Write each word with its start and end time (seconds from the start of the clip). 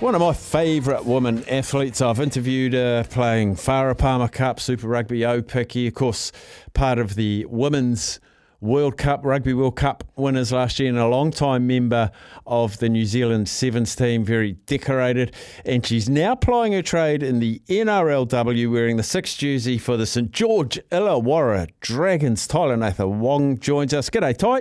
One 0.00 0.14
of 0.14 0.20
my 0.20 0.34
favourite 0.34 1.06
women 1.06 1.42
athletes. 1.48 2.02
I've 2.02 2.20
interviewed 2.20 2.74
her 2.74 3.02
playing 3.04 3.56
Farah 3.56 3.96
Palmer 3.96 4.28
Cup, 4.28 4.60
Super 4.60 4.88
Rugby 4.88 5.20
Aupiki, 5.20 5.88
of 5.88 5.94
course, 5.94 6.32
part 6.74 6.98
of 6.98 7.14
the 7.14 7.46
Women's 7.48 8.20
World 8.60 8.98
Cup, 8.98 9.24
Rugby 9.24 9.54
World 9.54 9.76
Cup 9.76 10.04
winners 10.14 10.52
last 10.52 10.78
year, 10.78 10.90
and 10.90 10.98
a 10.98 11.08
long-time 11.08 11.66
member 11.66 12.10
of 12.46 12.76
the 12.78 12.90
New 12.90 13.06
Zealand 13.06 13.48
Sevens 13.48 13.96
team, 13.96 14.22
very 14.22 14.52
decorated. 14.66 15.34
And 15.64 15.84
she's 15.84 16.10
now 16.10 16.34
plying 16.34 16.74
her 16.74 16.82
trade 16.82 17.22
in 17.22 17.38
the 17.38 17.62
NRLW, 17.66 18.70
wearing 18.70 18.98
the 18.98 19.02
sixth 19.02 19.38
jersey 19.38 19.78
for 19.78 19.96
the 19.96 20.06
St 20.06 20.30
George 20.30 20.78
Illawarra 20.90 21.70
Dragons. 21.80 22.46
Tyla 22.46 22.76
Nathan-Wong 22.76 23.58
joins 23.60 23.94
us. 23.94 24.10
G'day, 24.10 24.36
Ty. 24.36 24.60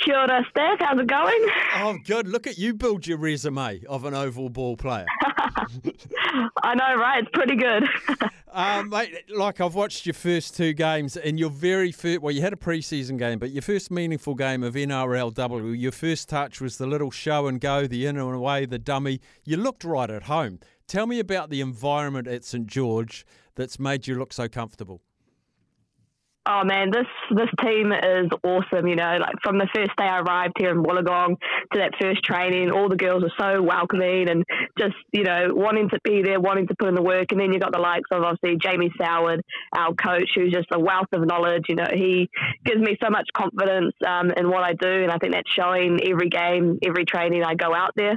Kia 0.00 0.14
ora, 0.14 0.44
Staf. 0.54 0.76
How's 0.78 1.00
it 1.00 1.06
going? 1.06 1.46
Oh, 1.76 1.96
good. 2.04 2.28
Look 2.28 2.46
at 2.46 2.58
you 2.58 2.74
build 2.74 3.06
your 3.06 3.18
resume 3.18 3.82
of 3.88 4.04
an 4.04 4.14
oval 4.14 4.48
ball 4.48 4.76
player. 4.76 5.06
I 6.62 6.74
know, 6.74 6.94
right? 6.96 7.22
It's 7.22 7.30
pretty 7.32 7.56
good. 7.56 7.84
um, 8.52 8.88
mate, 8.90 9.14
like 9.34 9.60
I've 9.60 9.74
watched 9.74 10.04
your 10.06 10.14
first 10.14 10.56
two 10.56 10.74
games, 10.74 11.16
and 11.16 11.38
your 11.38 11.50
very 11.50 11.92
first, 11.92 12.20
well, 12.20 12.32
you 12.32 12.42
had 12.42 12.52
a 12.52 12.56
preseason 12.56 13.18
game, 13.18 13.38
but 13.38 13.50
your 13.50 13.62
first 13.62 13.90
meaningful 13.90 14.34
game 14.34 14.62
of 14.62 14.74
NRLW, 14.74 15.78
your 15.80 15.92
first 15.92 16.28
touch 16.28 16.60
was 16.60 16.76
the 16.76 16.86
little 16.86 17.10
show 17.10 17.46
and 17.46 17.60
go, 17.60 17.86
the 17.86 18.06
in 18.06 18.16
and 18.18 18.34
away, 18.34 18.66
the 18.66 18.78
dummy. 18.78 19.20
You 19.44 19.56
looked 19.56 19.82
right 19.82 20.10
at 20.10 20.24
home. 20.24 20.60
Tell 20.86 21.06
me 21.06 21.18
about 21.18 21.50
the 21.50 21.60
environment 21.60 22.28
at 22.28 22.44
St 22.44 22.66
George 22.66 23.24
that's 23.54 23.78
made 23.78 24.06
you 24.06 24.16
look 24.16 24.32
so 24.32 24.48
comfortable. 24.48 25.00
Oh 26.48 26.62
man, 26.64 26.92
this 26.92 27.06
this 27.30 27.48
team 27.60 27.90
is 27.90 28.30
awesome. 28.44 28.86
You 28.86 28.94
know, 28.94 29.18
like 29.20 29.34
from 29.42 29.58
the 29.58 29.66
first 29.74 29.90
day 29.96 30.04
I 30.04 30.20
arrived 30.20 30.54
here 30.58 30.70
in 30.70 30.84
Wollongong 30.84 31.36
to 31.72 31.78
that 31.78 31.94
first 32.00 32.22
training, 32.22 32.70
all 32.70 32.88
the 32.88 32.94
girls 32.96 33.24
are 33.24 33.56
so 33.56 33.62
welcoming 33.62 34.28
and 34.28 34.44
just 34.78 34.94
you 35.10 35.24
know 35.24 35.48
wanting 35.50 35.88
to 35.88 35.98
be 36.04 36.22
there, 36.22 36.38
wanting 36.38 36.68
to 36.68 36.74
put 36.78 36.88
in 36.88 36.94
the 36.94 37.02
work. 37.02 37.32
And 37.32 37.40
then 37.40 37.52
you 37.52 37.58
got 37.58 37.72
the 37.72 37.80
likes 37.80 38.08
of 38.12 38.22
obviously 38.22 38.58
Jamie 38.62 38.92
Soward, 39.00 39.40
our 39.76 39.92
coach, 39.94 40.30
who's 40.36 40.52
just 40.52 40.68
a 40.72 40.78
wealth 40.78 41.08
of 41.12 41.26
knowledge. 41.26 41.64
You 41.68 41.74
know, 41.74 41.88
he 41.92 42.30
gives 42.64 42.80
me 42.80 42.96
so 43.02 43.10
much 43.10 43.26
confidence 43.36 43.94
um, 44.06 44.30
in 44.36 44.48
what 44.48 44.62
I 44.62 44.74
do, 44.74 45.02
and 45.02 45.10
I 45.10 45.18
think 45.18 45.32
that's 45.32 45.50
showing 45.50 45.98
every 46.08 46.28
game, 46.28 46.78
every 46.86 47.06
training 47.06 47.42
I 47.42 47.56
go 47.56 47.74
out 47.74 47.90
there. 47.96 48.16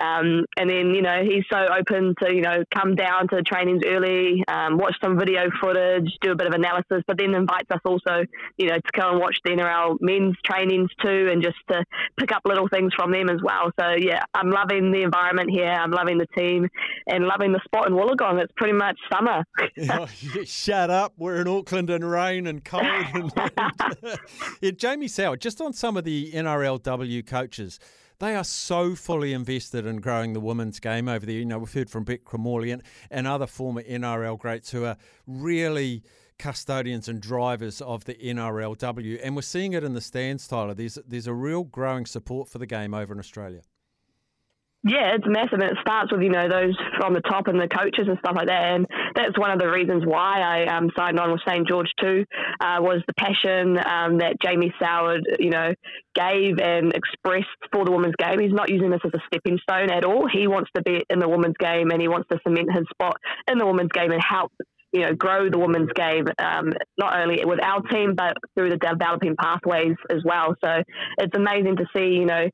Um, 0.00 0.44
and 0.58 0.68
then 0.68 0.94
you 0.94 1.02
know 1.02 1.22
he's 1.22 1.44
so 1.50 1.58
open 1.58 2.14
to 2.22 2.34
you 2.34 2.42
know 2.42 2.62
come 2.74 2.94
down 2.94 3.28
to 3.28 3.42
trainings 3.42 3.82
early, 3.86 4.44
um, 4.48 4.76
watch 4.76 4.96
some 5.02 5.18
video 5.18 5.48
footage, 5.62 6.10
do 6.20 6.32
a 6.32 6.36
bit 6.36 6.46
of 6.46 6.52
analysis, 6.52 7.02
but 7.06 7.16
then 7.16 7.34
invite 7.34 7.69
us 7.70 7.80
also, 7.84 8.24
you 8.56 8.66
know, 8.66 8.76
to 8.76 9.00
go 9.00 9.10
and 9.10 9.20
watch 9.20 9.36
the 9.44 9.50
NRL 9.50 9.96
men's 10.00 10.36
trainings 10.44 10.90
too, 11.02 11.28
and 11.30 11.42
just 11.42 11.56
to 11.70 11.84
pick 12.18 12.32
up 12.32 12.42
little 12.44 12.68
things 12.68 12.92
from 12.94 13.12
them 13.12 13.28
as 13.28 13.40
well. 13.42 13.70
So 13.78 13.90
yeah, 13.98 14.22
I'm 14.34 14.50
loving 14.50 14.92
the 14.92 15.02
environment 15.02 15.50
here. 15.50 15.70
I'm 15.70 15.90
loving 15.90 16.18
the 16.18 16.26
team, 16.36 16.68
and 17.06 17.24
loving 17.24 17.52
the 17.52 17.60
spot 17.64 17.88
in 17.88 17.94
Wollongong. 17.94 18.42
It's 18.42 18.52
pretty 18.56 18.74
much 18.74 18.98
summer. 19.12 19.44
oh, 19.90 20.06
shut 20.44 20.90
up! 20.90 21.14
We're 21.16 21.40
in 21.40 21.48
Auckland 21.48 21.90
and 21.90 22.08
rain 22.08 22.46
and 22.46 22.64
cold. 22.64 22.84
And 22.84 23.32
yeah, 24.60 24.70
Jamie 24.70 25.08
Soward, 25.08 25.40
just 25.40 25.60
on 25.60 25.72
some 25.72 25.96
of 25.96 26.04
the 26.04 26.32
NRLW 26.32 27.26
coaches 27.26 27.78
they 28.20 28.34
are 28.36 28.44
so 28.44 28.94
fully 28.94 29.32
invested 29.32 29.86
in 29.86 29.96
growing 29.96 30.34
the 30.34 30.40
women's 30.40 30.78
game 30.78 31.08
over 31.08 31.24
there. 31.24 31.36
You 31.36 31.46
know, 31.46 31.58
we've 31.58 31.72
heard 31.72 31.88
from 31.88 32.04
Brett 32.04 32.24
Kimmorley 32.24 32.70
and, 32.70 32.82
and 33.10 33.26
other 33.26 33.46
former 33.46 33.82
NRL 33.82 34.38
greats 34.38 34.70
who 34.70 34.84
are 34.84 34.98
really 35.26 36.02
custodians 36.40 37.06
and 37.06 37.20
drivers 37.20 37.80
of 37.82 38.06
the 38.06 38.14
NRLW, 38.14 39.20
and 39.22 39.36
we're 39.36 39.42
seeing 39.42 39.74
it 39.74 39.84
in 39.84 39.92
the 39.92 40.00
stands, 40.00 40.48
Tyla. 40.48 40.74
There's 40.74 40.98
there's 41.06 41.26
a 41.26 41.34
real 41.34 41.64
growing 41.64 42.06
support 42.06 42.48
for 42.48 42.58
the 42.58 42.66
game 42.66 42.94
over 42.94 43.12
in 43.12 43.18
Australia. 43.18 43.60
Yeah, 44.82 45.14
it's 45.14 45.26
massive, 45.26 45.60
and 45.60 45.64
it 45.64 45.76
starts 45.82 46.10
with 46.10 46.22
you 46.22 46.30
know 46.30 46.48
those 46.48 46.74
from 46.98 47.12
the 47.12 47.20
top 47.20 47.48
and 47.48 47.60
the 47.60 47.68
coaches 47.68 48.06
and 48.08 48.16
stuff 48.20 48.34
like 48.34 48.46
that, 48.46 48.72
and 48.72 48.86
that's 49.14 49.38
one 49.38 49.50
of 49.50 49.58
the 49.58 49.68
reasons 49.68 50.04
why 50.06 50.40
I 50.40 50.74
um, 50.74 50.88
signed 50.96 51.20
on 51.20 51.30
with 51.30 51.42
St 51.46 51.68
George 51.68 51.90
too. 52.00 52.24
Uh, 52.58 52.80
was 52.80 53.02
the 53.06 53.12
passion 53.12 53.76
um, 53.76 54.18
that 54.18 54.40
Jamie 54.42 54.72
Soward, 54.80 55.20
you 55.38 55.50
know, 55.50 55.74
gave 56.14 56.58
and 56.58 56.94
expressed 56.94 57.52
for 57.70 57.84
the 57.84 57.90
women's 57.90 58.16
game. 58.16 58.40
He's 58.40 58.54
not 58.54 58.70
using 58.70 58.88
this 58.88 59.02
as 59.04 59.12
a 59.12 59.20
stepping 59.26 59.58
stone 59.62 59.90
at 59.90 60.06
all. 60.06 60.26
He 60.26 60.46
wants 60.46 60.70
to 60.74 60.82
be 60.82 61.04
in 61.10 61.18
the 61.18 61.28
women's 61.28 61.58
game, 61.58 61.90
and 61.90 62.00
he 62.00 62.08
wants 62.08 62.28
to 62.32 62.38
cement 62.42 62.72
his 62.72 62.86
spot 62.88 63.18
in 63.48 63.58
the 63.58 63.66
women's 63.66 63.92
game 63.92 64.12
and 64.12 64.22
help 64.26 64.50
you 64.92 65.00
know, 65.00 65.14
grow 65.14 65.48
the 65.48 65.58
women's 65.58 65.92
game, 65.94 66.26
um, 66.38 66.72
not 66.98 67.18
only 67.18 67.44
with 67.44 67.62
our 67.62 67.80
team, 67.82 68.14
but 68.14 68.36
through 68.54 68.70
the 68.70 68.76
developing 68.76 69.36
pathways 69.36 69.96
as 70.10 70.22
well. 70.24 70.54
So 70.62 70.82
it's 71.18 71.36
amazing 71.36 71.76
to 71.76 71.86
see, 71.94 72.14
you 72.14 72.26
know, 72.26 72.48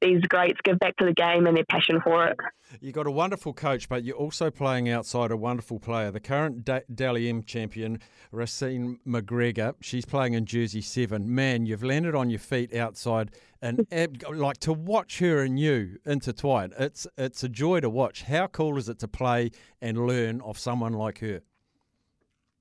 these 0.00 0.20
greats 0.22 0.58
give 0.64 0.78
back 0.78 0.96
to 0.96 1.04
the 1.04 1.12
game 1.12 1.46
and 1.46 1.56
their 1.56 1.64
passion 1.70 2.00
for 2.02 2.26
it. 2.26 2.36
You've 2.80 2.94
got 2.94 3.06
a 3.06 3.10
wonderful 3.10 3.52
coach, 3.52 3.88
but 3.88 4.02
you're 4.02 4.16
also 4.16 4.50
playing 4.50 4.88
outside 4.88 5.30
a 5.30 5.36
wonderful 5.36 5.78
player. 5.78 6.10
The 6.10 6.20
current 6.20 6.68
Dally 6.92 7.28
M 7.28 7.42
champion, 7.44 8.00
Raecene 8.32 8.98
McGregor, 9.06 9.74
she's 9.80 10.04
playing 10.04 10.34
in 10.34 10.46
Jersey 10.46 10.80
7. 10.80 11.32
Man, 11.32 11.66
you've 11.66 11.84
landed 11.84 12.14
on 12.14 12.30
your 12.30 12.40
feet 12.40 12.74
outside, 12.74 13.30
and 13.60 13.86
like 14.34 14.58
to 14.58 14.72
watch 14.72 15.18
her 15.20 15.42
and 15.42 15.58
you 15.58 15.98
intertwine, 16.04 16.72
it's, 16.78 17.06
it's 17.16 17.44
a 17.44 17.48
joy 17.48 17.80
to 17.80 17.90
watch. 17.90 18.22
How 18.22 18.46
cool 18.46 18.78
is 18.78 18.88
it 18.88 18.98
to 19.00 19.08
play 19.08 19.50
and 19.80 20.06
learn 20.06 20.40
of 20.40 20.58
someone 20.58 20.94
like 20.94 21.18
her? 21.18 21.42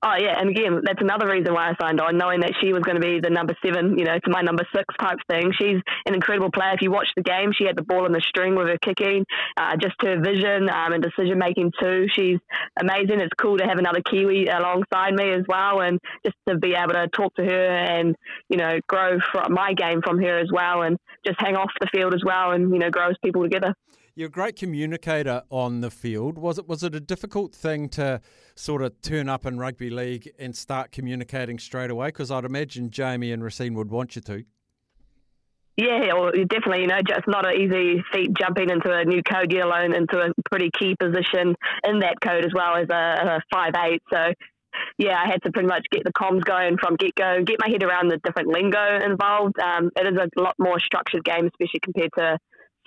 Oh 0.03 0.16
yeah, 0.17 0.34
and 0.39 0.50
again, 0.50 0.81
that's 0.84 1.01
another 1.01 1.29
reason 1.29 1.53
why 1.53 1.69
I 1.69 1.75
signed 1.79 2.01
on, 2.01 2.17
knowing 2.17 2.39
that 2.39 2.53
she 2.59 2.73
was 2.73 2.81
going 2.81 3.00
to 3.00 3.01
be 3.01 3.19
the 3.19 3.29
number 3.29 3.56
seven, 3.63 4.00
you 4.00 4.03
know, 4.03 4.17
to 4.17 4.31
my 4.31 4.41
number 4.41 4.66
six 4.75 4.85
type 5.00 5.19
thing. 5.29 5.51
She's 5.56 5.78
an 6.07 6.16
incredible 6.16 6.50
player. 6.50 6.73
If 6.73 6.81
you 6.81 6.89
watch 6.89 7.09
the 7.16 7.22
game, 7.22 7.51
she 7.53 7.66
had 7.66 7.75
the 7.75 7.84
ball 7.84 8.07
in 8.07 8.11
the 8.11 8.22
string 8.28 8.56
with 8.56 8.67
her 8.67 8.79
kicking, 8.79 9.25
uh, 9.57 9.78
just 9.78 9.94
her 10.01 10.19
vision 10.19 10.69
um, 10.72 10.94
and 10.94 11.03
decision 11.03 11.38
making 11.38 11.72
too. 11.79 12.07
She's 12.16 12.40
amazing. 12.79 13.19
It's 13.22 13.34
cool 13.40 13.59
to 13.59 13.63
have 13.63 13.78
another 13.78 14.01
Kiwi 14.01 14.47
alongside 14.47 15.13
me 15.13 15.34
as 15.34 15.45
well, 15.47 15.81
and 15.81 16.00
just 16.25 16.38
to 16.50 16.57
be 16.57 16.73
able 16.73 16.94
to 16.94 17.07
talk 17.09 17.35
to 17.35 17.45
her 17.45 17.67
and 17.67 18.16
you 18.50 18.57
know 18.57 18.79
grow 18.88 19.19
from 19.31 19.53
my 19.53 19.73
game 19.73 20.01
from 20.01 20.19
her 20.19 20.40
as 20.40 20.50
well, 20.51 20.81
and 20.81 20.97
just 21.23 21.40
hang 21.40 21.56
off 21.56 21.69
the 21.79 21.88
field 21.91 22.16
as 22.16 22.23
well, 22.25 22.53
and 22.53 22.72
you 22.73 22.79
know 22.79 22.90
grow 22.90 23.09
as 23.09 23.17
people 23.23 23.44
together. 23.44 23.75
You're 24.13 24.27
a 24.27 24.31
great 24.31 24.57
communicator 24.57 25.44
on 25.49 25.79
the 25.79 25.89
field. 25.89 26.38
Was 26.38 26.57
it 26.57 26.67
was 26.67 26.83
it 26.83 26.94
a 26.94 26.99
difficult 26.99 27.55
thing 27.55 27.88
to 27.89 28.19
sort 28.55 28.81
of 28.81 29.01
turn 29.01 29.29
up 29.29 29.45
in 29.45 29.57
rugby 29.57 29.89
league 29.89 30.29
and 30.38 30.55
start 30.55 30.91
communicating 30.91 31.57
straight 31.57 31.89
away? 31.89 32.07
Because 32.07 32.29
I'd 32.29 32.44
imagine 32.44 32.89
Jamie 32.89 33.31
and 33.31 33.41
Raecene 33.41 33.73
would 33.75 33.89
want 33.89 34.16
you 34.17 34.22
to. 34.23 34.44
Yeah, 35.77 36.13
well, 36.13 36.31
definitely. 36.31 36.81
You 36.81 36.88
know, 36.88 36.99
just 37.07 37.25
not 37.27 37.45
an 37.47 37.59
easy 37.59 38.03
feat 38.11 38.31
jumping 38.38 38.69
into 38.69 38.91
a 38.91 39.05
new 39.05 39.23
code, 39.23 39.53
yet 39.53 39.66
alone 39.66 39.95
into 39.95 40.19
a 40.19 40.29
pretty 40.49 40.69
key 40.78 40.95
position 40.99 41.55
in 41.85 41.99
that 41.99 42.19
code 42.22 42.43
as 42.43 42.51
well 42.53 42.75
as 42.75 42.89
a, 42.89 43.38
a 43.38 43.41
five 43.51 43.72
eight. 43.85 44.03
So 44.11 44.33
yeah, 44.97 45.17
I 45.23 45.28
had 45.28 45.41
to 45.43 45.51
pretty 45.51 45.67
much 45.67 45.85
get 45.91 46.03
the 46.03 46.11
comms 46.11 46.43
going 46.43 46.78
from 46.78 46.97
get 46.97 47.16
go, 47.16 47.43
get 47.43 47.57
my 47.59 47.69
head 47.69 47.83
around 47.83 48.09
the 48.09 48.17
different 48.17 48.49
lingo 48.49 48.99
involved. 49.03 49.57
Um, 49.59 49.89
it 49.95 50.05
is 50.05 50.19
a 50.19 50.41
lot 50.41 50.55
more 50.59 50.79
structured 50.79 51.23
game, 51.23 51.47
especially 51.47 51.79
compared 51.81 52.11
to 52.17 52.38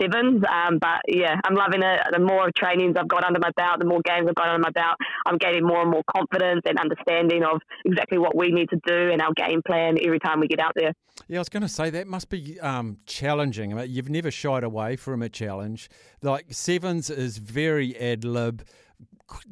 sevens. 0.00 0.42
Um, 0.48 0.78
but 0.78 1.00
yeah, 1.08 1.40
I'm 1.44 1.54
loving 1.54 1.82
it. 1.82 2.00
The 2.12 2.18
more 2.18 2.50
trainings 2.56 2.96
I've 2.98 3.08
got 3.08 3.24
under 3.24 3.40
my 3.40 3.50
belt, 3.56 3.78
the 3.78 3.86
more 3.86 4.00
games 4.04 4.26
I've 4.28 4.34
got 4.34 4.48
under 4.48 4.62
my 4.62 4.70
belt, 4.70 4.96
I'm 5.26 5.38
gaining 5.38 5.66
more 5.66 5.82
and 5.82 5.90
more 5.90 6.02
confidence 6.14 6.62
and 6.66 6.78
understanding 6.78 7.42
of 7.44 7.60
exactly 7.84 8.18
what 8.18 8.36
we 8.36 8.50
need 8.50 8.68
to 8.70 8.80
do 8.86 9.10
and 9.10 9.20
our 9.20 9.32
game 9.34 9.62
plan 9.66 9.96
every 10.02 10.18
time 10.18 10.40
we 10.40 10.48
get 10.48 10.60
out 10.60 10.72
there. 10.74 10.92
Yeah, 11.28 11.38
I 11.38 11.40
was 11.40 11.48
going 11.48 11.62
to 11.62 11.68
say 11.68 11.90
that 11.90 12.06
must 12.06 12.28
be 12.28 12.58
um, 12.60 12.98
challenging. 13.06 13.72
I 13.72 13.76
mean, 13.76 13.90
you've 13.90 14.10
never 14.10 14.30
shied 14.30 14.64
away 14.64 14.96
from 14.96 15.22
a 15.22 15.28
challenge. 15.28 15.88
Like 16.22 16.46
sevens 16.50 17.08
is 17.10 17.38
very 17.38 17.96
ad 17.96 18.24
lib 18.24 18.64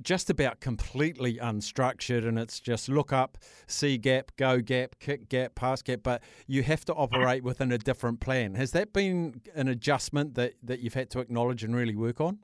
just 0.02 0.30
about 0.30 0.60
completely 0.60 1.36
unstructured 1.36 2.26
and 2.26 2.38
it's 2.38 2.60
just 2.60 2.88
look 2.88 3.12
up, 3.12 3.38
see 3.66 3.98
gap, 3.98 4.32
go 4.36 4.60
gap, 4.60 4.96
kick 5.00 5.28
gap, 5.28 5.54
pass 5.54 5.82
gap, 5.82 6.00
but 6.02 6.22
you 6.46 6.62
have 6.62 6.84
to 6.84 6.92
mm-hmm. 6.92 7.02
operate 7.02 7.42
within 7.42 7.72
a 7.72 7.78
different 7.78 8.20
plan. 8.20 8.54
Has 8.54 8.72
that 8.72 8.92
been 8.92 9.40
an 9.54 9.69
adjustment 9.69 10.34
that, 10.34 10.54
that 10.62 10.80
you've 10.80 10.94
had 10.94 11.10
to 11.10 11.20
acknowledge 11.20 11.64
and 11.64 11.74
really 11.74 11.96
work 11.96 12.20
on? 12.20 12.38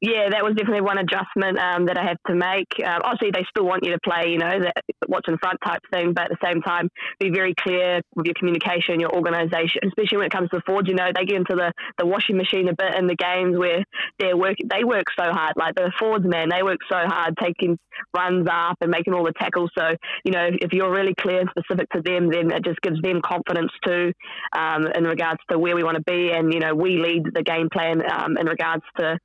Yeah, 0.00 0.28
that 0.30 0.44
was 0.44 0.54
definitely 0.54 0.82
one 0.82 0.98
adjustment 0.98 1.58
um, 1.58 1.86
that 1.86 1.96
I 1.96 2.04
had 2.04 2.18
to 2.28 2.34
make. 2.34 2.68
Um, 2.84 3.00
obviously, 3.02 3.30
they 3.32 3.46
still 3.48 3.64
want 3.64 3.84
you 3.84 3.92
to 3.92 4.00
play, 4.04 4.28
you 4.28 4.38
know, 4.38 4.60
that 4.60 4.84
what's 5.06 5.26
in 5.26 5.38
front 5.38 5.58
type 5.64 5.80
thing, 5.90 6.12
but 6.12 6.30
at 6.30 6.36
the 6.36 6.44
same 6.44 6.60
time, 6.60 6.90
be 7.18 7.30
very 7.30 7.54
clear 7.58 8.00
with 8.14 8.26
your 8.26 8.34
communication, 8.34 9.00
your 9.00 9.14
organisation, 9.14 9.88
especially 9.88 10.18
when 10.18 10.26
it 10.26 10.32
comes 10.32 10.50
to 10.50 10.56
the 10.56 10.62
forwards. 10.66 10.88
You 10.88 10.96
know, 10.96 11.08
they 11.14 11.24
get 11.24 11.36
into 11.36 11.56
the, 11.56 11.72
the 11.96 12.04
washing 12.04 12.36
machine 12.36 12.68
a 12.68 12.74
bit 12.76 12.94
in 12.94 13.06
the 13.06 13.16
games 13.16 13.56
where 13.56 13.84
they're 14.18 14.36
work, 14.36 14.56
they 14.68 14.84
work 14.84 15.06
so 15.16 15.32
hard. 15.32 15.54
Like 15.56 15.74
the 15.74 15.90
forwards, 15.98 16.26
man, 16.26 16.50
they 16.50 16.62
work 16.62 16.80
so 16.90 17.00
hard 17.08 17.34
taking 17.40 17.78
runs 18.14 18.46
up 18.50 18.76
and 18.82 18.90
making 18.90 19.14
all 19.14 19.24
the 19.24 19.32
tackles. 19.32 19.70
So, 19.76 19.96
you 20.24 20.32
know, 20.32 20.48
if 20.52 20.72
you're 20.72 20.92
really 20.92 21.14
clear 21.18 21.40
and 21.40 21.50
specific 21.50 21.88
to 21.90 22.02
them, 22.02 22.30
then 22.30 22.50
it 22.52 22.64
just 22.64 22.80
gives 22.82 23.00
them 23.00 23.20
confidence 23.24 23.72
too 23.84 24.12
um, 24.56 24.86
in 24.94 25.04
regards 25.04 25.40
to 25.50 25.58
where 25.58 25.74
we 25.74 25.84
want 25.84 25.96
to 25.96 26.02
be. 26.02 26.30
And, 26.32 26.52
you 26.52 26.60
know, 26.60 26.74
we 26.74 26.98
lead 26.98 27.24
the 27.32 27.42
game 27.42 27.68
plan 27.72 28.02
um, 28.10 28.36
in 28.36 28.46
regards 28.46 28.84
to 28.98 29.18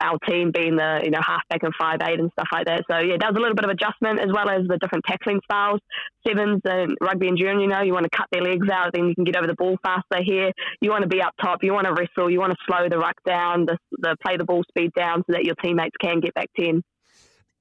our 0.00 0.18
team 0.28 0.50
being 0.52 0.76
the, 0.76 1.00
you 1.04 1.10
know, 1.10 1.20
halfback 1.24 1.62
and 1.62 1.72
five 1.78 1.98
eight 2.02 2.20
and 2.20 2.30
stuff 2.32 2.48
like 2.52 2.66
that. 2.66 2.84
So, 2.90 2.98
yeah, 2.98 3.16
does 3.16 3.34
a 3.36 3.40
little 3.40 3.54
bit 3.54 3.64
of 3.64 3.70
adjustment 3.70 4.20
as 4.20 4.28
well 4.32 4.48
as 4.48 4.66
the 4.66 4.78
different 4.78 5.04
tackling 5.06 5.40
styles. 5.44 5.80
Sevens 6.26 6.60
and 6.64 6.96
rugby 7.00 7.28
and 7.28 7.38
junior, 7.38 7.60
you 7.60 7.68
know, 7.68 7.82
you 7.82 7.92
want 7.92 8.04
to 8.04 8.16
cut 8.16 8.26
their 8.32 8.42
legs 8.42 8.68
out, 8.72 8.90
then 8.92 9.08
you 9.08 9.14
can 9.14 9.24
get 9.24 9.36
over 9.36 9.46
the 9.46 9.54
ball 9.54 9.76
faster 9.82 10.22
here. 10.22 10.52
You 10.80 10.90
want 10.90 11.02
to 11.02 11.08
be 11.08 11.22
up 11.22 11.34
top, 11.40 11.62
you 11.62 11.72
want 11.72 11.86
to 11.86 11.92
wrestle, 11.92 12.30
you 12.30 12.40
want 12.40 12.52
to 12.52 12.58
slow 12.66 12.88
the 12.88 12.98
ruck 12.98 13.16
down, 13.26 13.66
the, 13.66 13.78
the 13.98 14.16
play 14.22 14.36
the 14.36 14.44
ball 14.44 14.64
speed 14.68 14.92
down 14.96 15.22
so 15.26 15.32
that 15.32 15.44
your 15.44 15.54
teammates 15.56 15.96
can 16.00 16.20
get 16.20 16.34
back 16.34 16.48
10. 16.58 16.82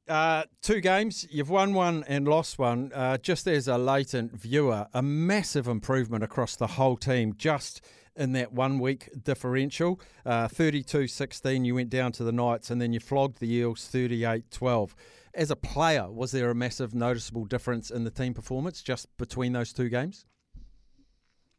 Uh, 0.08 0.44
two 0.62 0.80
games, 0.80 1.28
you've 1.30 1.50
won 1.50 1.74
one 1.74 2.04
and 2.08 2.28
lost 2.28 2.58
one. 2.58 2.92
Uh, 2.94 3.18
just 3.18 3.46
as 3.46 3.68
a 3.68 3.78
latent 3.78 4.32
viewer, 4.32 4.88
a 4.94 5.02
massive 5.02 5.68
improvement 5.68 6.24
across 6.24 6.56
the 6.56 6.68
whole 6.68 6.96
team 6.96 7.34
just 7.38 7.82
in 8.18 8.34
that 8.34 8.52
one 8.52 8.80
week 8.80 9.10
differential. 9.24 10.00
Uh, 10.26 10.48
32 10.48 11.08
16, 11.08 11.66
you 11.66 11.76
went 11.76 11.90
down 11.90 12.12
to 12.14 12.24
the 12.24 12.32
Knights 12.32 12.70
and 12.70 12.82
then 12.82 12.94
you 12.94 13.00
flogged 13.00 13.40
the 13.40 13.52
Eels 13.54 13.88
38 13.88 14.50
12. 14.52 14.96
As 15.34 15.52
a 15.52 15.56
player, 15.56 16.10
was 16.12 16.32
there 16.32 16.50
a 16.50 16.56
massive 16.56 16.96
noticeable 16.96 17.46
difference 17.46 17.92
in 17.92 18.04
the 18.04 18.12
team 18.12 18.34
performance 18.34 18.82
just 18.82 19.08
between 19.18 19.54
those 19.54 19.72
two 19.72 19.90
games? 19.90 20.26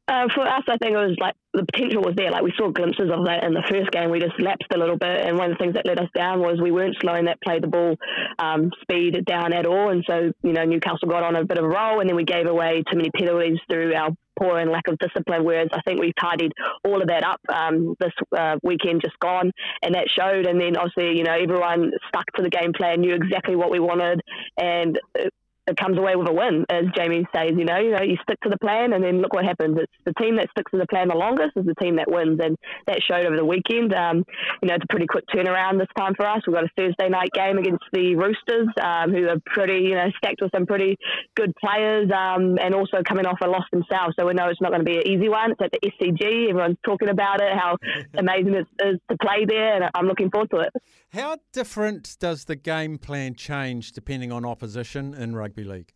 Uh, 0.09 0.27
for 0.35 0.41
us, 0.41 0.63
I 0.67 0.79
think 0.79 0.95
it 0.95 0.97
was 0.97 1.17
like 1.21 1.35
the 1.53 1.67
potential 1.67 2.01
was 2.01 2.15
there. 2.17 2.31
Like 2.31 2.43
we 2.43 2.53
saw 2.57 2.71
glimpses 2.71 3.11
of 3.13 3.27
that 3.27 3.45
in 3.45 3.53
the 3.53 3.63
first 3.69 3.91
game. 3.91 4.09
We 4.09 4.21
just 4.21 4.41
lapsed 4.41 4.73
a 4.75 4.79
little 4.79 4.97
bit, 4.97 5.27
and 5.27 5.37
one 5.37 5.53
of 5.53 5.59
the 5.59 5.63
things 5.63 5.75
that 5.75 5.85
let 5.85 6.01
us 6.01 6.09
down 6.17 6.41
was 6.41 6.59
we 6.59 6.71
weren't 6.71 6.97
slowing 7.01 7.27
that 7.27 7.43
play 7.43 7.61
the 7.61 7.67
ball 7.67 7.95
um, 8.39 8.71
speed 8.81 9.23
down 9.27 9.53
at 9.53 9.67
all. 9.67 9.91
And 9.91 10.03
so, 10.09 10.33
you 10.43 10.53
know, 10.55 10.65
Newcastle 10.65 11.09
got 11.09 11.25
on 11.25 11.37
a 11.37 11.45
bit 11.45 11.59
of 11.59 11.65
a 11.65 11.69
roll, 11.69 12.01
and 12.01 12.09
then 12.09 12.17
we 12.17 12.25
gave 12.25 12.47
away 12.47 12.83
too 12.91 12.97
many 12.97 13.11
penalties 13.11 13.59
through 13.69 13.95
our 13.95 14.11
poor 14.39 14.59
and 14.59 14.71
lack 14.71 14.89
of 14.89 14.99
discipline. 14.99 15.45
Whereas 15.45 15.69
I 15.73 15.81
think 15.83 16.01
we 16.01 16.13
tidied 16.21 16.53
all 16.85 17.01
of 17.01 17.09
that 17.09 17.25
up 17.25 17.41
um, 17.53 17.95
this 18.01 18.13
uh, 18.37 18.57
weekend 18.63 19.03
just 19.03 19.19
gone, 19.21 19.51
and 19.83 19.95
that 19.95 20.09
showed. 20.11 20.47
And 20.47 20.61
then 20.61 20.77
obviously, 20.77 21.17
you 21.19 21.25
know, 21.25 21.35
everyone 21.35 21.93
stuck 22.09 22.27
to 22.37 22.43
the 22.43 22.51
game 22.51 22.73
plan, 22.73 23.01
knew 23.01 23.15
exactly 23.15 23.57
what 23.57 23.71
we 23.71 23.81
wanted, 23.81 24.21
and 24.57 24.99
it 25.15 25.33
comes 25.77 25.99
away 25.99 26.17
with 26.17 26.29
a 26.29 26.33
win, 26.33 26.65
as 26.71 26.85
Jamie 26.97 27.27
says. 27.35 27.53
You 27.57 27.65
know, 27.65 27.79
you 27.79 27.91
know, 27.91 28.03
you 28.03 28.17
stick 28.23 28.41
to 28.43 28.49
the 28.49 28.59
plan, 28.59 28.93
and 28.93 29.03
then 29.03 29.21
look 29.21 29.35
what 29.35 29.45
happens. 29.45 29.79
It's 29.81 29.93
the 30.05 30.15
team 30.15 30.37
that 30.37 30.49
sticks 30.51 30.71
to 30.73 30.79
the 30.79 30.87
plan 30.87 31.09
the 31.09 31.15
longest 31.15 31.57
is 31.57 31.67
the 31.67 31.75
team 31.77 31.97
that 31.97 32.11
wins, 32.11 32.41
and 32.43 32.57
that 32.87 33.01
showed 33.03 33.27
over 33.27 33.37
the 33.37 33.45
weekend. 33.45 33.95
Um, 33.95 34.25
you 34.63 34.69
know, 34.69 34.75
it's 34.75 34.85
a 34.85 34.89
pretty 34.89 35.07
quick 35.07 35.25
turnaround 35.35 35.79
this 35.79 35.89
time 35.97 36.15
for 36.15 36.27
us. 36.27 36.43
We've 36.47 36.55
got 36.55 36.65
a 36.65 36.71
Thursday 36.77 37.09
night 37.09 37.31
game 37.33 37.59
against 37.59 37.85
the 37.93 38.15
Roosters, 38.17 38.69
um, 38.83 39.13
who 39.13 39.29
are 39.29 39.39
pretty, 39.47 39.85
you 39.85 39.95
know, 39.95 40.09
stacked 40.17 40.41
with 40.41 40.51
some 40.55 40.67
pretty 40.67 40.97
good 41.35 41.53
players, 41.57 42.11
um, 42.13 42.59
and 42.61 42.75
also 42.75 43.03
coming 43.05 43.27
off 43.27 43.39
a 43.43 43.49
loss 43.49 43.65
themselves. 43.73 44.15
So 44.19 44.27
we 44.27 44.35
know 44.35 44.49
it's 44.49 44.61
not 44.61 44.71
going 44.71 44.85
to 44.85 44.91
be 44.91 44.99
an 44.99 45.07
easy 45.07 45.29
one. 45.29 45.53
It's 45.53 45.61
at 45.61 45.73
the 45.73 45.81
SCG. 45.91 46.51
Everyone's 46.51 46.79
talking 46.85 47.09
about 47.09 47.41
it, 47.41 47.53
how 47.57 47.77
amazing 48.15 48.55
it 48.55 48.67
is 48.85 48.99
to 49.11 49.17
play 49.19 49.45
there, 49.47 49.77
and 49.77 49.91
I'm 49.95 50.07
looking 50.07 50.31
forward 50.31 50.51
to 50.51 50.61
it. 50.61 50.73
How 51.19 51.39
different 51.53 52.17
does 52.21 52.45
the 52.45 52.55
game 52.55 52.97
plan 52.97 53.35
change 53.35 53.91
depending 53.91 54.31
on 54.31 54.45
opposition 54.45 55.15
in 55.15 55.35
rugby 55.35 55.65
league? 55.65 55.93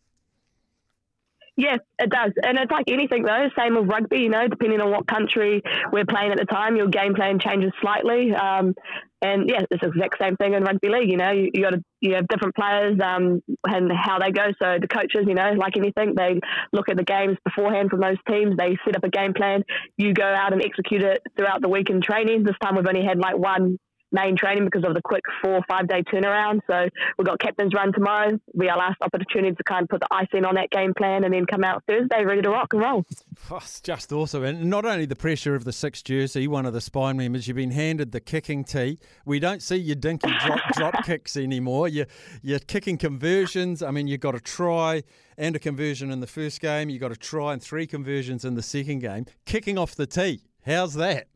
Yes, 1.55 1.79
it 1.97 2.09
does. 2.09 2.31
And 2.43 2.57
it's 2.57 2.71
like 2.71 2.85
anything 2.89 3.23
though, 3.23 3.47
same 3.57 3.75
with 3.75 3.87
rugby, 3.87 4.17
you 4.17 4.29
know, 4.29 4.49
depending 4.49 4.81
on 4.81 4.91
what 4.91 5.07
country 5.07 5.61
we're 5.93 6.03
playing 6.03 6.31
at 6.31 6.39
the 6.39 6.45
time, 6.45 6.75
your 6.75 6.87
game 6.87 7.13
plan 7.13 7.39
changes 7.39 7.71
slightly. 7.79 8.33
Um, 8.33 8.73
and 9.21 9.47
yeah, 9.47 9.61
it's 9.71 9.81
the 9.81 9.87
exact 9.87 10.17
same 10.19 10.35
thing 10.35 10.55
in 10.55 10.63
rugby 10.63 10.89
league, 10.89 11.09
you 11.09 11.15
know, 11.15 11.31
you, 11.31 11.51
you 11.53 11.61
got 11.61 11.75
you 12.01 12.15
have 12.15 12.27
different 12.27 12.55
players 12.55 12.99
um, 13.01 13.41
and 13.65 13.89
how 13.93 14.19
they 14.19 14.31
go. 14.31 14.47
So 14.61 14.77
the 14.81 14.89
coaches, 14.89 15.23
you 15.25 15.35
know, 15.35 15.53
like 15.55 15.77
anything, 15.77 16.15
they 16.17 16.41
look 16.73 16.89
at 16.89 16.97
the 16.97 17.03
games 17.03 17.37
beforehand 17.45 17.91
from 17.91 18.01
those 18.01 18.17
teams. 18.27 18.57
They 18.57 18.77
set 18.83 18.97
up 18.97 19.05
a 19.05 19.09
game 19.09 19.33
plan. 19.33 19.63
You 19.95 20.13
go 20.13 20.25
out 20.25 20.51
and 20.51 20.61
execute 20.65 21.01
it 21.03 21.21
throughout 21.37 21.61
the 21.61 21.69
week 21.69 21.89
in 21.89 22.01
training. 22.01 22.43
This 22.43 22.55
time 22.61 22.75
we've 22.75 22.85
only 22.85 23.05
had 23.05 23.19
like 23.19 23.37
one 23.37 23.77
main 24.13 24.37
training 24.37 24.65
because 24.65 24.83
of 24.85 24.93
the 24.93 25.01
quick 25.01 25.23
four 25.41 25.55
or 25.55 25.63
five 25.67 25.87
day 25.87 26.03
turnaround. 26.03 26.61
So 26.67 26.87
we've 27.17 27.25
got 27.25 27.39
captain's 27.39 27.73
run 27.73 27.91
tomorrow. 27.91 28.39
We 28.53 28.69
our 28.69 28.77
last 28.77 29.01
opportunity 29.01 29.55
to 29.55 29.63
kind 29.63 29.83
of 29.83 29.89
put 29.89 29.99
the 29.99 30.07
icing 30.11 30.45
on 30.45 30.55
that 30.55 30.69
game 30.69 30.93
plan 30.93 31.23
and 31.23 31.33
then 31.33 31.45
come 31.45 31.63
out 31.63 31.83
Thursday 31.87 32.23
ready 32.23 32.41
to 32.41 32.49
rock 32.49 32.73
and 32.73 32.81
roll. 32.81 33.05
Oh, 33.51 33.57
it's 33.57 33.81
just 33.81 34.11
awesome. 34.11 34.43
And 34.43 34.69
not 34.69 34.85
only 34.85 35.05
the 35.05 35.15
pressure 35.15 35.55
of 35.55 35.65
the 35.65 35.73
six 35.73 36.01
jersey, 36.01 36.47
one 36.47 36.65
of 36.65 36.73
the 36.73 36.81
spine 36.81 37.17
members, 37.17 37.47
you've 37.47 37.57
been 37.57 37.71
handed 37.71 38.11
the 38.11 38.19
kicking 38.21 38.63
tee. 38.63 38.99
We 39.25 39.39
don't 39.39 39.61
see 39.61 39.77
your 39.77 39.95
dinky 39.95 40.31
drop, 40.45 40.59
drop 40.73 41.05
kicks 41.05 41.35
anymore. 41.35 41.87
You're, 41.87 42.07
you're 42.41 42.59
kicking 42.59 42.97
conversions. 42.97 43.81
I 43.81 43.91
mean, 43.91 44.07
you've 44.07 44.21
got 44.21 44.35
a 44.35 44.39
try 44.39 45.03
and 45.37 45.55
a 45.55 45.59
conversion 45.59 46.11
in 46.11 46.19
the 46.19 46.27
first 46.27 46.61
game. 46.61 46.89
You've 46.89 47.01
got 47.01 47.11
a 47.11 47.15
try 47.15 47.53
and 47.53 47.61
three 47.61 47.87
conversions 47.87 48.45
in 48.45 48.55
the 48.55 48.61
second 48.61 48.99
game. 48.99 49.25
Kicking 49.45 49.77
off 49.77 49.95
the 49.95 50.05
tee. 50.05 50.43
How's 50.65 50.93
that? 50.93 51.27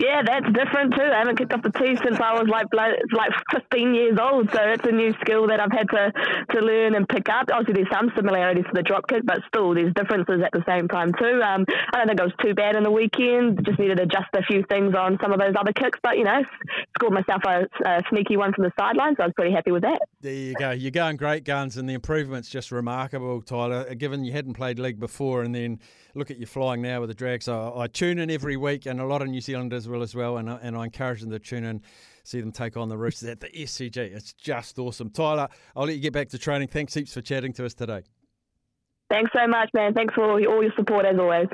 Yeah, 0.00 0.22
that's 0.24 0.46
different 0.56 0.94
too. 0.94 1.02
I 1.02 1.18
haven't 1.18 1.36
kicked 1.36 1.52
off 1.52 1.62
the 1.62 1.70
tee 1.72 1.94
since 2.02 2.18
I 2.18 2.32
was 2.32 2.48
like 2.48 2.66
like 2.72 3.32
15 3.52 3.94
years 3.94 4.18
old, 4.18 4.50
so 4.50 4.58
it's 4.62 4.86
a 4.86 4.92
new 4.92 5.12
skill 5.20 5.46
that 5.48 5.60
I've 5.60 5.72
had 5.72 5.90
to, 5.90 6.10
to 6.56 6.60
learn 6.60 6.94
and 6.94 7.06
pick 7.06 7.28
up. 7.28 7.48
Obviously, 7.52 7.82
there's 7.82 7.92
some 7.92 8.10
similarities 8.16 8.64
to 8.64 8.70
the 8.72 8.82
drop 8.82 9.08
kick, 9.08 9.26
but 9.26 9.40
still, 9.46 9.74
there's 9.74 9.92
differences 9.92 10.40
at 10.42 10.52
the 10.52 10.64
same 10.66 10.88
time 10.88 11.12
too. 11.20 11.42
Um, 11.44 11.66
I 11.92 11.98
don't 11.98 12.08
think 12.08 12.18
it 12.18 12.22
was 12.22 12.32
too 12.40 12.54
bad 12.54 12.76
in 12.76 12.82
the 12.82 12.90
weekend. 12.90 13.60
Just 13.66 13.78
needed 13.78 13.98
to 13.98 14.04
adjust 14.04 14.32
a 14.32 14.42
few 14.42 14.64
things 14.70 14.94
on 14.94 15.18
some 15.20 15.32
of 15.32 15.38
those 15.38 15.52
other 15.54 15.74
kicks, 15.74 15.98
but 16.02 16.16
you 16.16 16.24
know, 16.24 16.40
scored 16.96 17.12
myself 17.12 17.42
a, 17.44 17.68
a 17.84 18.02
sneaky 18.08 18.38
one 18.38 18.54
from 18.54 18.64
the 18.64 18.72
sideline, 18.78 19.16
so 19.16 19.24
I 19.24 19.26
was 19.26 19.34
pretty 19.36 19.52
happy 19.52 19.70
with 19.70 19.82
that. 19.82 20.00
There 20.22 20.32
you 20.32 20.54
go. 20.54 20.70
You're 20.70 20.92
going 20.92 21.16
great 21.16 21.44
guns, 21.44 21.76
and 21.76 21.86
the 21.86 21.92
improvement's 21.92 22.48
just 22.48 22.72
remarkable, 22.72 23.42
Tyla. 23.42 23.94
Given 23.96 24.24
you 24.24 24.32
hadn't 24.32 24.54
played 24.54 24.78
league 24.78 24.98
before, 24.98 25.42
and 25.42 25.54
then 25.54 25.78
look 26.14 26.30
at 26.30 26.38
you 26.38 26.46
flying 26.46 26.80
now 26.80 27.00
with 27.00 27.10
the 27.10 27.14
drag. 27.14 27.42
So 27.42 27.74
I, 27.76 27.82
I 27.82 27.86
tune 27.86 28.18
in 28.18 28.30
every 28.30 28.56
week, 28.56 28.86
and 28.86 28.98
a 28.98 29.04
lot 29.04 29.20
of 29.20 29.28
New 29.28 29.42
Zealanders 29.42 29.89
will 29.90 30.02
as 30.02 30.14
well. 30.14 30.38
And 30.38 30.48
I, 30.48 30.58
and 30.62 30.76
I 30.76 30.84
encourage 30.84 31.20
them 31.20 31.30
to 31.30 31.38
tune 31.38 31.64
in, 31.64 31.82
see 32.24 32.40
them 32.40 32.52
take 32.52 32.76
on 32.76 32.88
the 32.88 32.96
Roosters 32.96 33.28
at 33.28 33.40
the 33.40 33.48
SCG. 33.48 33.96
It's 33.96 34.32
just 34.32 34.78
awesome. 34.78 35.10
Tyla, 35.10 35.50
I'll 35.76 35.86
let 35.86 35.96
you 35.96 36.00
get 36.00 36.12
back 36.12 36.28
to 36.30 36.38
training. 36.38 36.68
Thanks 36.68 36.94
heaps 36.94 37.12
for 37.12 37.20
chatting 37.20 37.52
to 37.54 37.66
us 37.66 37.74
today. 37.74 38.02
Thanks 39.10 39.30
so 39.36 39.46
much, 39.48 39.70
man. 39.74 39.92
Thanks 39.92 40.14
for 40.14 40.30
all 40.30 40.40
your 40.40 40.72
support 40.76 41.04
as 41.04 41.18
always. 41.18 41.48